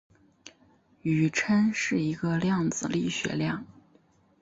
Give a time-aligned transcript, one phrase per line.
[1.03, 3.67] 宇称是一个量子力学量。